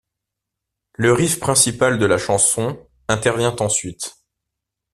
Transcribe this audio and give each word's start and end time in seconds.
Le 0.93 1.13
riff 1.13 1.39
principal 1.39 1.99
de 1.99 2.07
la 2.07 2.17
chanson 2.17 2.89
intervient 3.07 3.55
ensuite. 3.59 4.15